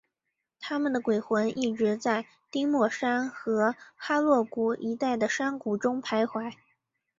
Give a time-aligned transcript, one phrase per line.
[0.59, 6.55] 他们的鬼魂一直在丁默山和哈洛谷一带的山谷中徘徊。